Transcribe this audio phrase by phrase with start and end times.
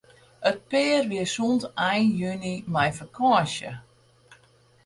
[0.51, 3.71] It pear wie sûnt ein juny mei fakânsje.